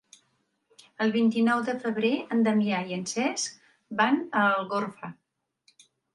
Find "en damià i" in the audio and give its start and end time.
2.37-2.97